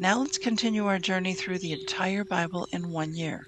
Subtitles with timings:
[0.00, 3.46] Now let's continue our journey through the entire Bible in one year.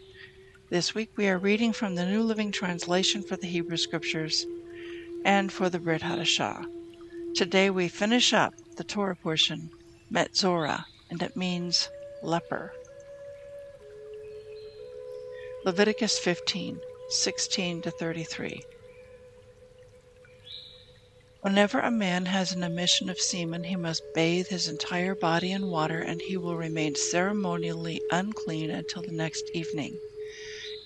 [0.68, 4.44] This week we are reading from the New Living Translation for the Hebrew Scriptures
[5.24, 6.66] and for the Brit Hadashah.
[7.34, 9.70] Today we finish up the Torah portion,
[10.12, 11.88] Metzora, and it means
[12.22, 12.74] leper.
[15.64, 18.62] Leviticus 15, 16 to 33.
[21.42, 25.66] Whenever a man has an emission of semen, he must bathe his entire body in
[25.66, 29.98] water, and he will remain ceremonially unclean until the next evening.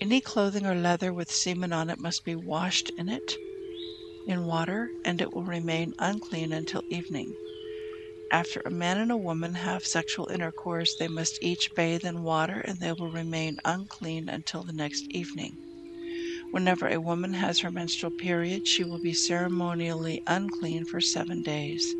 [0.00, 3.36] Any clothing or leather with semen on it must be washed in it
[4.24, 7.34] in water, and it will remain unclean until evening.
[8.30, 12.60] After a man and a woman have sexual intercourse, they must each bathe in water,
[12.60, 15.58] and they will remain unclean until the next evening.
[16.50, 21.96] Whenever a woman has her menstrual period, she will be ceremonially unclean for seven days.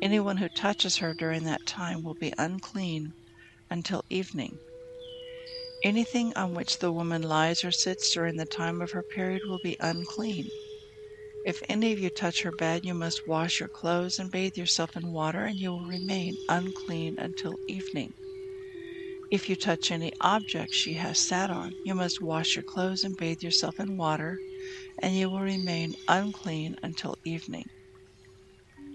[0.00, 3.14] Anyone who touches her during that time will be unclean
[3.70, 4.60] until evening.
[5.82, 9.58] Anything on which the woman lies or sits during the time of her period will
[9.58, 10.50] be unclean.
[11.44, 14.96] If any of you touch her bed, you must wash your clothes and bathe yourself
[14.96, 18.14] in water, and you will remain unclean until evening.
[19.30, 23.16] If you touch any object she has sat on, you must wash your clothes and
[23.16, 24.38] bathe yourself in water,
[25.02, 27.70] and you will remain unclean until evening.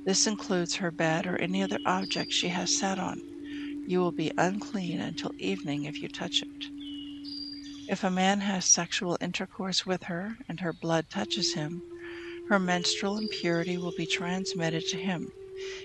[0.06, 3.22] This includes her bed or any other object she has sat on.
[3.85, 6.68] You will be unclean until evening if you touch it.
[7.88, 11.84] If a man has sexual intercourse with her and her blood touches him,
[12.47, 15.29] her menstrual impurity will be transmitted to him.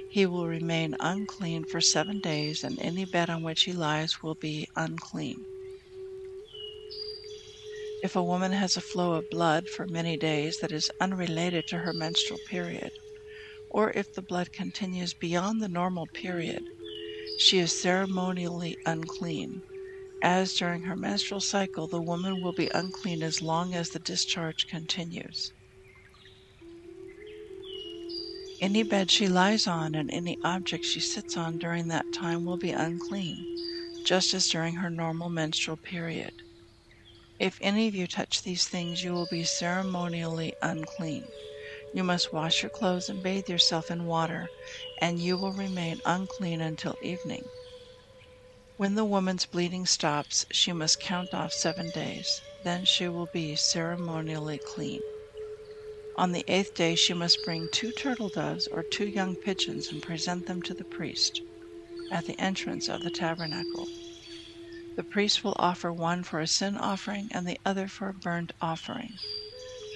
[0.07, 4.37] He will remain unclean for seven days, and any bed on which he lies will
[4.37, 5.47] be unclean.
[8.01, 11.79] If a woman has a flow of blood for many days that is unrelated to
[11.79, 12.93] her menstrual period,
[13.69, 16.63] or if the blood continues beyond the normal period,
[17.35, 19.63] she is ceremonially unclean.
[20.23, 24.69] As during her menstrual cycle, the woman will be unclean as long as the discharge
[24.69, 25.53] continues.
[28.61, 32.57] Any bed she lies on and any object she sits on during that time will
[32.57, 33.47] be unclean,
[34.05, 36.33] just as during her normal menstrual period.
[37.39, 41.33] If any of you touch these things, you will be ceremonially unclean.
[41.93, 44.51] You must wash your clothes and bathe yourself in water,
[45.01, 47.49] and you will remain unclean until evening.
[48.77, 52.41] When the woman's bleeding stops, she must count off seven days.
[52.63, 55.01] Then she will be ceremonially clean.
[56.17, 60.03] On the eighth day she must bring two turtle doves or two young pigeons and
[60.03, 61.43] present them to the priest
[62.11, 63.89] at the entrance of the tabernacle.
[64.97, 68.53] The priest will offer one for a sin offering and the other for a burnt
[68.61, 69.19] offering.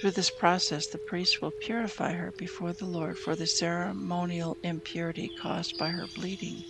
[0.01, 5.29] Through this process, the priest will purify her before the Lord for the ceremonial impurity
[5.39, 6.63] caused by her bleeding.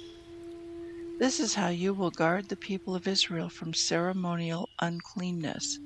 [1.19, 5.79] This is how you will guard the people of Israel from ceremonial uncleanness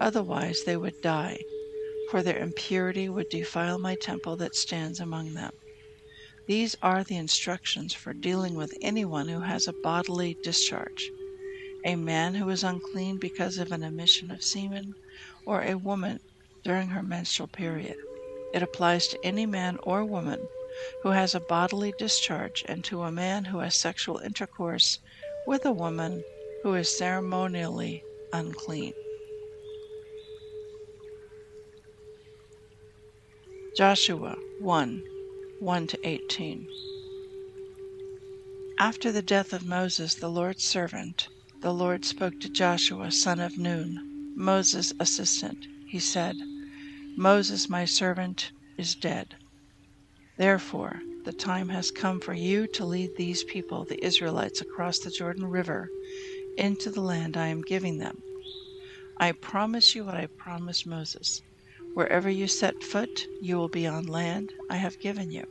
[0.00, 1.38] Otherwise they would die,
[2.12, 5.50] for their impurity would defile my temple that stands among them.
[6.46, 11.10] These are the instructions for dealing with anyone who has a bodily discharge
[11.86, 14.94] a man who is unclean because of an emission of semen,
[15.46, 16.20] or a woman
[16.62, 17.96] during her menstrual period.
[18.52, 20.38] It applies to any man or woman
[21.02, 24.98] who has a bodily discharge and to a man who has sexual intercourse
[25.46, 26.22] with a woman
[26.62, 28.04] who is ceremonially
[28.34, 28.92] unclean.
[33.74, 35.02] Joshua 1
[35.60, 36.68] 1 to 18.
[38.78, 41.28] After the death of Moses, the Lord's servant,
[41.62, 45.56] the Lord spoke to Joshua, son of Nun, Moses' assistant.
[45.88, 46.36] He said,
[47.16, 49.36] Moses, my servant, is dead.
[50.36, 55.10] Therefore, the time has come for you to lead these people, the Israelites, across the
[55.10, 55.88] Jordan River
[56.58, 58.18] into the land I am giving them.
[59.18, 61.40] I promise you what I promised Moses.
[61.94, 65.44] Wherever you set foot, you will be on land I have given you,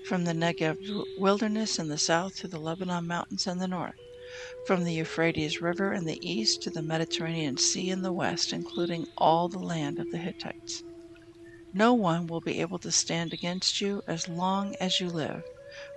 [0.00, 0.78] from the Negev
[1.14, 3.94] wilderness in the south to the Lebanon mountains in the north
[4.64, 9.06] from the Euphrates River in the east to the Mediterranean Sea in the west, including
[9.16, 10.82] all the land of the Hittites.
[11.72, 15.44] No one will be able to stand against you as long as you live,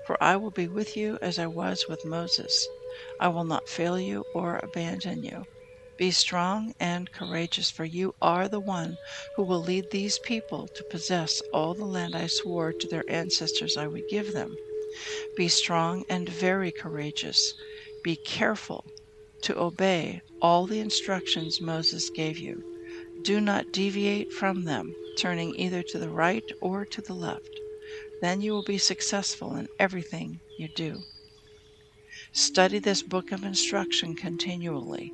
[0.04, 2.70] for I will be with you as I was with Moses.
[3.20, 5.46] I will not fail you or abandon you.
[6.02, 8.98] Be strong and courageous, for you are the one
[9.36, 13.78] who will lead these people to possess all the land I swore to their ancestors
[13.78, 14.58] I would give them.
[15.38, 17.54] Be strong and very courageous.
[18.04, 18.84] Be careful
[19.44, 22.64] to obey all the instructions Moses gave you.
[23.22, 27.60] Do not deviate from them, turning either to the right or to the left.
[28.22, 31.04] Then you will be successful in everything you do.
[32.34, 35.12] Study this book of instruction continually.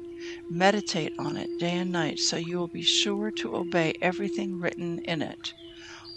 [0.49, 4.99] Meditate on it day and night so you will be sure to obey everything written
[5.05, 5.53] in it.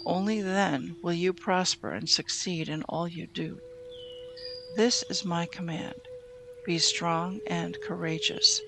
[0.05, 3.59] Only then will you prosper and succeed in all you do.
[4.75, 6.01] This is my command
[6.65, 8.61] be strong and courageous.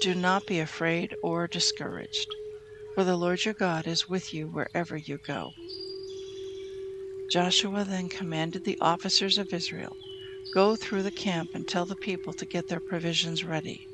[0.00, 2.34] Do not be afraid or discouraged,
[2.94, 5.52] for the Lord your God is with you wherever you go.
[7.30, 9.96] Joshua then commanded the officers of Israel
[10.54, 13.86] Go through the camp and tell the people to get their provisions ready.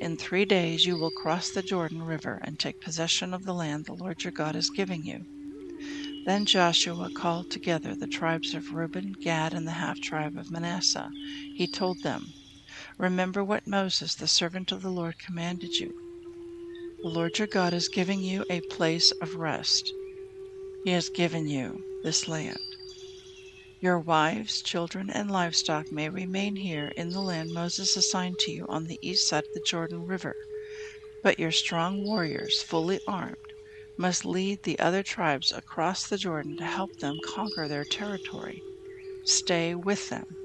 [0.00, 3.84] In three days you will cross the Jordan River and take possession of the land
[3.84, 5.26] the Lord your God is giving you.
[6.24, 11.10] Then Joshua called together the tribes of Reuben, Gad, and the half tribe of Manasseh.
[11.54, 12.32] He told them,
[12.96, 15.92] Remember what Moses, the servant of the Lord, commanded you.
[17.02, 19.92] The Lord your God is giving you a place of rest.
[20.84, 22.69] He has given you this land.
[23.82, 28.66] Your wives, children, and livestock may remain here in the land Moses assigned to you
[28.68, 30.36] on the east side of the Jordan River.
[31.22, 33.54] But your strong warriors, fully armed,
[33.96, 38.66] must lead the other tribes across the Jordan to help them conquer their territory.
[39.24, 40.36] Stay with them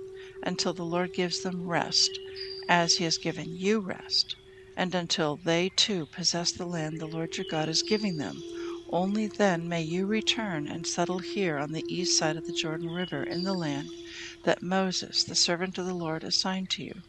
[0.42, 2.22] until the Lord gives them rest
[2.70, 4.38] as he has given you rest,
[4.78, 8.46] and until they too possess the land the Lord your God is giving them.
[8.92, 12.90] Only then may you return and settle here on the east side of the Jordan
[12.90, 13.90] River in the land
[14.44, 17.02] that Moses, the servant of the Lord, assigned to you.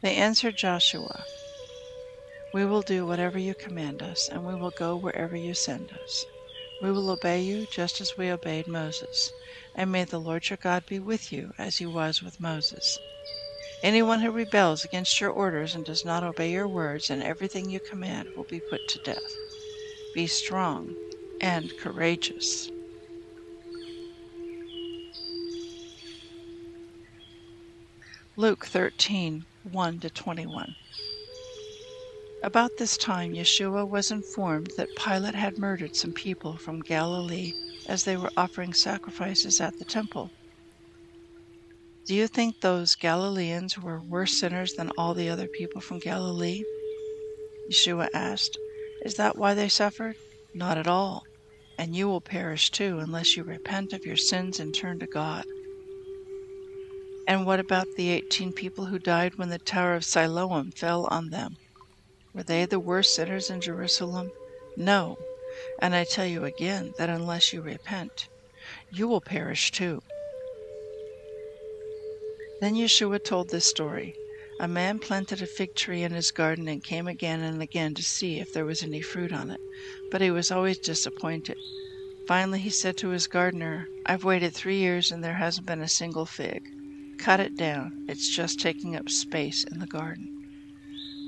[0.00, 1.24] They answered Joshua,
[2.52, 6.24] We will do whatever you command us, and we will go wherever you send us.
[6.80, 9.32] We will obey you just as we obeyed Moses,
[9.74, 12.98] and may the Lord your God be with you as he was with Moses.
[13.82, 17.80] Anyone who rebels against your orders and does not obey your words and everything you
[17.80, 19.45] command will be put to death.
[20.16, 20.94] Be strong
[21.42, 22.70] and courageous.
[28.34, 30.74] Luke 13 1 21.
[32.42, 37.52] About this time, Yeshua was informed that Pilate had murdered some people from Galilee
[37.86, 40.30] as they were offering sacrifices at the temple.
[42.06, 46.62] Do you think those Galileans were worse sinners than all the other people from Galilee?
[47.70, 48.56] Yeshua asked.
[49.06, 50.16] Is that why they suffered?
[50.52, 51.22] Not at all.
[51.78, 55.44] And you will perish too unless you repent of your sins and turn to God.
[57.28, 61.30] And what about the eighteen people who died when the Tower of Siloam fell on
[61.30, 61.56] them?
[62.34, 64.32] Were they the worst sinners in Jerusalem?
[64.76, 65.16] No.
[65.80, 68.26] And I tell you again that unless you repent,
[68.90, 70.02] you will perish too.
[72.60, 74.16] Then Yeshua told this story.
[74.58, 78.02] A man planted a fig tree in his garden and came again and again to
[78.02, 79.60] see if there was any fruit on it,
[80.10, 81.58] but he was always disappointed.
[82.26, 85.88] Finally, he said to his gardener, I've waited three years and there hasn't been a
[85.88, 86.62] single fig.
[87.18, 90.28] Cut it down, it's just taking up space in the garden.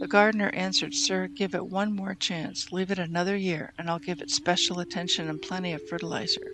[0.00, 2.72] The gardener answered, Sir, give it one more chance.
[2.72, 6.52] Leave it another year, and I'll give it special attention and plenty of fertilizer.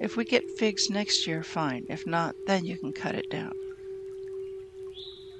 [0.00, 1.86] If we get figs next year, fine.
[1.88, 3.52] If not, then you can cut it down.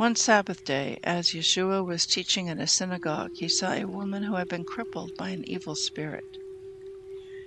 [0.01, 4.37] One Sabbath day, as Yeshua was teaching in a synagogue, he saw a woman who
[4.37, 6.25] had been crippled by an evil spirit.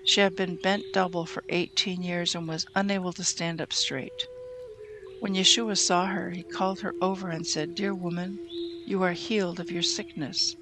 [0.06, 4.28] She had been bent double for 18 years and was unable to stand up straight.
[5.20, 8.38] When Yeshua saw her, he called her over and said, Dear woman,
[8.86, 10.56] you are healed of your sickness.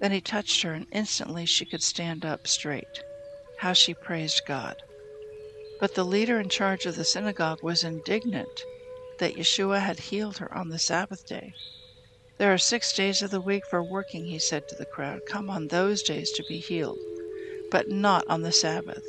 [0.00, 3.04] Then he touched her, and instantly she could stand up straight.
[3.58, 4.74] How she praised God.
[5.78, 8.64] But the leader in charge of the synagogue was indignant
[9.18, 11.54] that Yeshua had healed her on the Sabbath day.
[12.38, 15.20] There are six days of the week for working, he said to the crowd.
[15.26, 16.98] Come on those days to be healed,
[17.70, 19.04] but not on the Sabbath.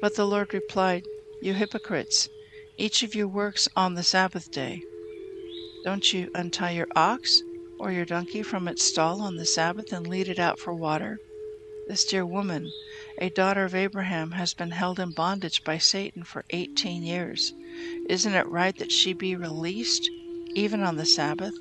[0.00, 1.04] But the Lord replied,
[1.42, 2.28] You hypocrites,
[2.76, 4.82] each of you works on the Sabbath day.
[5.84, 7.42] Don't you untie your ox
[7.78, 11.18] or your donkey from its stall on the Sabbath and lead it out for water?
[11.88, 12.72] This dear woman,
[13.18, 17.52] a daughter of Abraham, has been held in bondage by Satan for 18 years.
[18.08, 20.10] Isn't it right that she be released,
[20.54, 21.54] even on the Sabbath?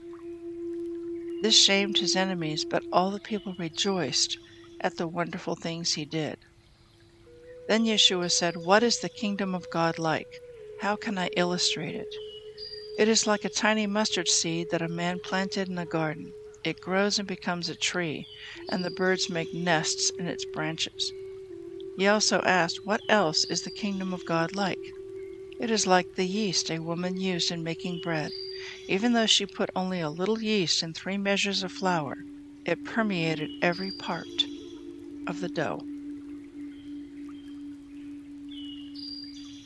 [1.41, 4.37] This shamed his enemies, but all the people rejoiced
[4.81, 6.37] at the wonderful things he did.
[7.67, 10.27] Then Yeshua said, What is the kingdom of God like?
[10.81, 12.13] How can I illustrate it?
[12.97, 16.31] It is like a tiny mustard seed that a man planted in a garden.
[16.63, 18.25] It grows and becomes a tree,
[18.69, 21.11] and the birds make nests in its branches.
[21.97, 24.79] He also asked, What else is the kingdom of God like?
[25.59, 28.31] It is like the yeast a woman used in making bread.
[28.87, 32.17] Even though she put only a little yeast in three measures of flour,
[32.65, 34.47] it permeated every part
[35.27, 35.85] of the dough.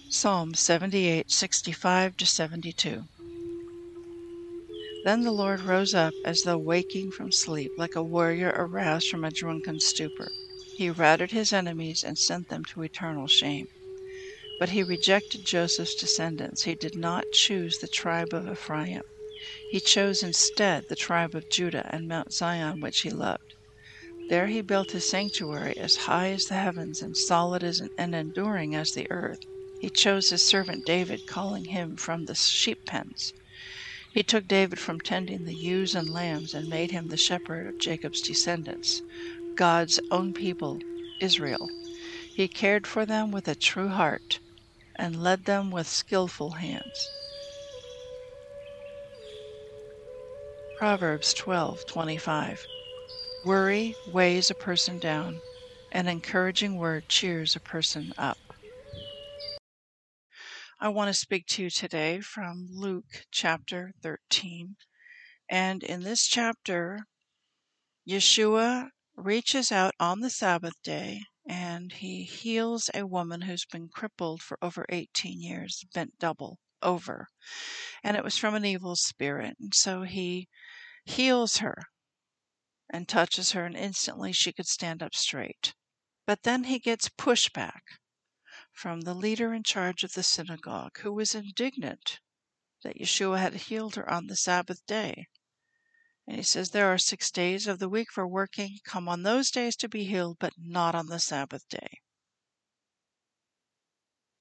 [0.09, 3.03] Psalm 78, 65 to 72.
[5.03, 9.23] Then the Lord rose up as though waking from sleep, like a warrior aroused from
[9.23, 10.31] a drunken stupor.
[10.77, 13.67] He routed his enemies and sent them to eternal shame.
[14.59, 16.65] But he rejected Joseph's descendants.
[16.65, 19.01] He did not choose the tribe of Ephraim.
[19.71, 23.55] He chose instead the tribe of Judah and Mount Zion, which he loved.
[24.29, 28.75] There he built his sanctuary as high as the heavens and solid as and enduring
[28.75, 29.39] as the earth.
[29.81, 33.33] He chose his servant David, calling him from the sheep pens.
[34.13, 37.79] He took David from tending the ewes and lambs and made him the shepherd of
[37.79, 39.01] Jacob's descendants,
[39.57, 40.79] God's own people,
[41.19, 41.67] Israel.
[42.35, 44.39] He cared for them with a true heart
[44.95, 47.09] and led them with skillful hands.
[50.75, 52.67] Proverbs 12:25
[53.43, 55.41] Worry weighs a person down,
[55.91, 58.37] an encouraging word cheers a person up.
[60.79, 64.75] I want to speak to you today from Luke chapter 13.
[65.49, 66.99] And in this chapter,
[68.07, 74.41] Yeshua reaches out on the Sabbath day and he heals a woman who's been crippled
[74.41, 77.27] for over 18 years, bent double over.
[78.03, 79.55] And it was from an evil spirit.
[79.59, 80.47] And so he
[81.05, 81.75] heals her
[82.89, 85.73] and touches her, and instantly she could stand up straight.
[86.25, 87.81] But then he gets pushback
[88.71, 92.19] from the leader in charge of the synagogue, who was indignant
[92.83, 95.27] that Yeshua had healed her on the Sabbath day.
[96.27, 98.79] And he says, There are six days of the week for working.
[98.83, 102.01] Come on those days to be healed, but not on the Sabbath day.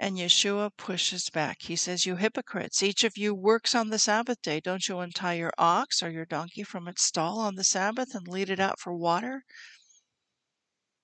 [0.01, 1.63] And Yeshua pushes back.
[1.63, 4.59] He says, You hypocrites, each of you works on the Sabbath day.
[4.59, 8.27] Don't you untie your ox or your donkey from its stall on the Sabbath and
[8.27, 9.45] lead it out for water?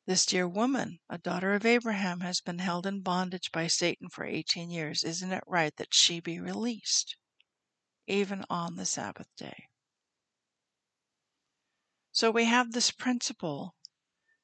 [0.04, 4.24] This dear woman, a daughter of Abraham, has been held in bondage by Satan for
[4.24, 5.04] 18 years.
[5.04, 7.16] Isn't it right that she be released,
[8.08, 9.68] even on the Sabbath day?
[12.14, 13.74] So we have this principle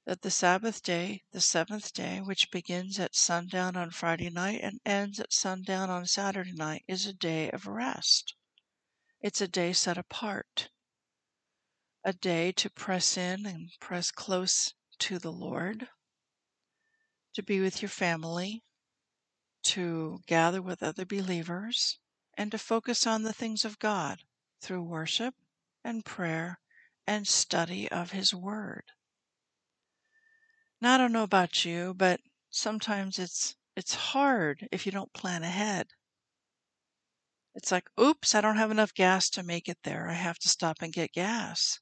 [0.07, 4.81] that the Sabbath day, the seventh day, which begins at sundown on Friday night and
[4.87, 8.35] ends at sundown on Saturday night, is a day of rest.
[9.21, 10.71] It's a day set apart,
[12.03, 15.91] a day to press in and press close to the Lord,
[17.35, 18.65] to be with your family,
[19.65, 21.99] to gather with other believers,
[22.33, 24.23] and to focus on the things of God
[24.59, 25.35] through worship
[25.85, 26.61] and prayer
[27.09, 28.85] and study of His Word.
[30.79, 35.43] Now, I don't know about you, but sometimes it's it's hard if you don't plan
[35.43, 35.87] ahead.
[37.55, 40.11] It's like, oops, I don't have enough gas to make it there.
[40.11, 41.81] I have to stop and get gas.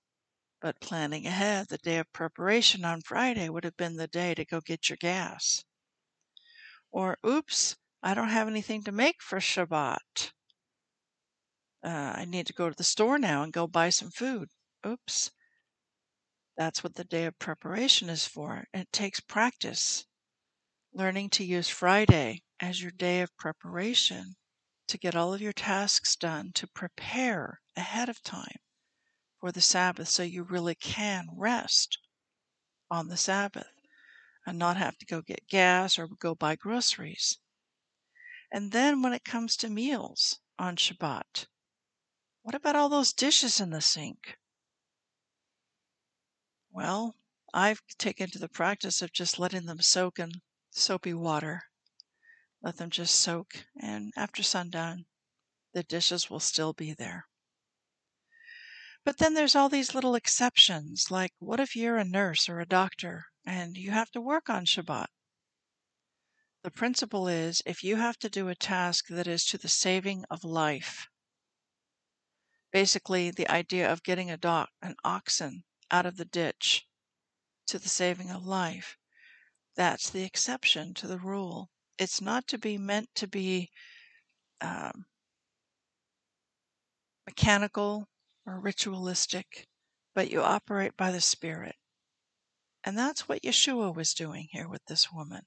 [0.61, 4.45] But planning ahead, the day of preparation on Friday would have been the day to
[4.45, 5.65] go get your gas.
[6.93, 10.33] Or, oops, I don't have anything to make for Shabbat.
[11.83, 14.49] Uh, I need to go to the store now and go buy some food.
[14.85, 15.31] Oops,
[16.57, 18.67] that's what the day of preparation is for.
[18.73, 20.07] It takes practice.
[20.93, 24.37] Learning to use Friday as your day of preparation
[24.89, 28.59] to get all of your tasks done, to prepare ahead of time
[29.39, 31.99] for the Sabbath so you really can rest
[32.91, 33.73] on the Sabbath
[34.47, 37.39] and not have to go get gas or go buy groceries.
[38.51, 41.47] And then when it comes to meals on Shabbat,
[42.43, 44.39] what about all those dishes in the sink?
[46.77, 47.17] Well,
[47.55, 51.63] I've taken to the practice of just letting them soak in soapy water.
[52.61, 55.07] Let them just soak, and after sundown,
[55.73, 57.29] the dishes will still be there.
[59.05, 62.67] But then there's all these little exceptions, like what if you're a nurse or a
[62.67, 65.09] doctor and you have to work on Shabbat?
[66.63, 70.27] The principle is if you have to do a task that is to the saving
[70.29, 71.09] of life,
[72.71, 76.87] basically the idea of getting a dog, an oxen out of the ditch
[77.67, 78.97] to the saving of life.
[79.77, 81.71] That's the exception to the rule.
[81.99, 83.71] It's not to be meant to be
[84.61, 85.07] um,
[87.27, 88.09] mechanical
[88.47, 89.67] or ritualistic,
[90.15, 91.77] but you operate by the Spirit.
[92.85, 95.43] And that's what Yeshua was doing here with this woman.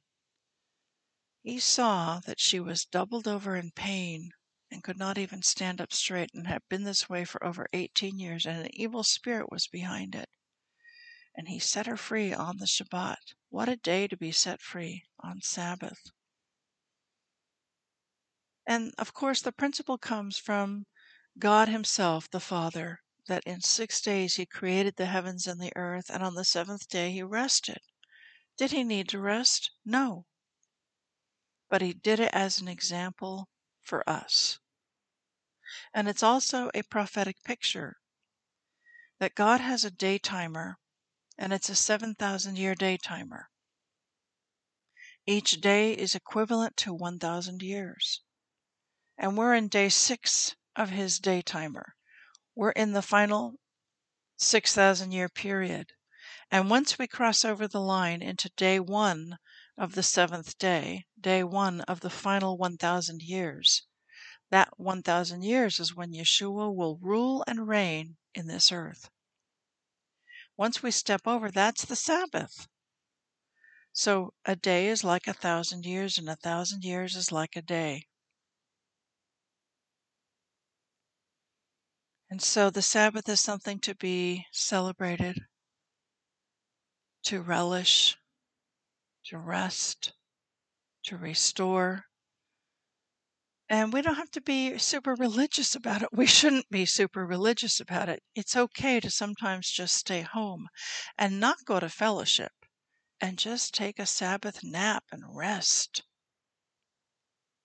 [1.42, 4.32] He saw that she was doubled over in pain
[4.72, 8.20] and could not even stand up straight and had been this way for over 18
[8.20, 10.30] years, and an evil spirit was behind it.
[11.36, 13.34] And he set her free on the Shabbat.
[13.50, 16.12] What a day to be set free on Sabbath.
[18.68, 20.86] And of course, the principle comes from
[21.40, 26.10] God Himself, the Father, that in six days He created the heavens and the earth,
[26.10, 27.80] and on the seventh day He rested.
[28.58, 29.72] Did He need to rest?
[29.84, 30.26] No.
[31.70, 33.50] But He did it as an example
[33.90, 34.60] for us.
[35.96, 37.98] And it's also a prophetic picture
[39.20, 40.78] that God has a day timer,
[41.40, 43.50] and it's a 7,000 year day timer.
[45.26, 48.22] Each day is equivalent to 1,000 years.
[49.18, 51.96] And we're in day six of his day timer.
[52.56, 53.56] We're in the final
[54.38, 55.94] 6,000 year period.
[56.52, 59.40] And once we cross over the line into day one
[59.80, 63.88] of the seventh day, day one of the final 1,000 years.
[64.52, 69.10] That 1,000 years is when Yeshua will rule and reign in this earth.
[70.56, 72.68] Once we step over, that's the Sabbath.
[73.94, 77.62] So a day is like a thousand years, and a thousand years is like a
[77.62, 78.08] day.
[82.30, 85.46] And so the Sabbath is something to be celebrated,
[87.24, 88.19] to relish,
[89.30, 90.14] to rest,
[91.04, 92.06] to restore.
[93.70, 96.10] And we don't have to be super religious about it.
[96.12, 98.24] We shouldn't be super religious about it.
[98.34, 100.68] It's okay to sometimes just stay home
[101.16, 102.52] and not go to fellowship
[103.22, 106.04] and just take a Sabbath nap and rest.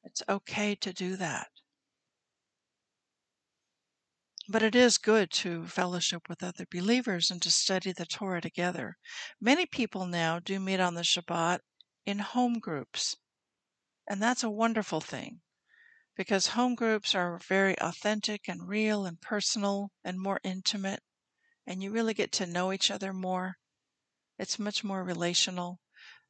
[0.03, 1.49] It's okay to do that.
[4.49, 8.97] But it is good to fellowship with other believers and to study the Torah together.
[9.41, 11.61] Many people now do meet on the Shabbat
[12.05, 13.17] in home groups,
[14.07, 15.41] and that's a wonderful thing
[16.17, 21.03] because home groups are very authentic and real and personal and more intimate,
[21.67, 23.57] and you really get to know each other more.
[24.39, 25.81] It's much more relational.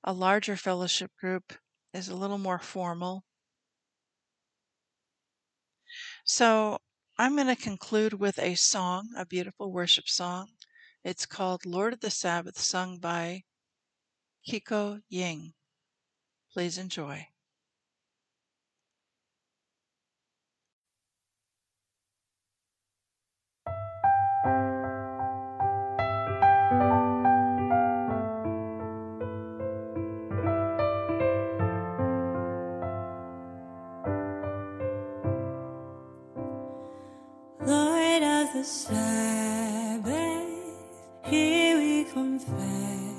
[0.04, 1.58] A larger fellowship group
[1.92, 3.24] is a little more formal.
[6.24, 6.78] So
[7.16, 10.48] I'm going to conclude with a song, a beautiful worship song.
[11.04, 13.44] It's called Lord of the Sabbath, sung by
[14.48, 15.54] Kiko Ying.
[16.52, 17.28] Please enjoy.
[38.62, 40.04] Sabbath,
[41.24, 43.13] here we confess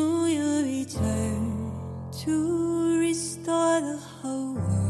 [0.00, 1.72] Soon you'll return
[2.22, 4.89] to restore the whole world,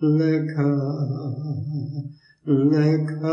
[0.00, 0.72] Leka
[2.46, 3.32] Leka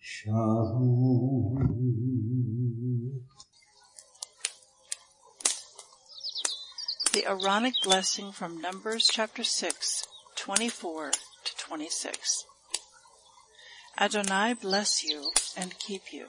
[0.00, 1.52] Shalom
[7.12, 12.44] The Aaronic blessing from Numbers chapter 6, 24 to 26.
[14.00, 16.28] Adonai bless you and keep you.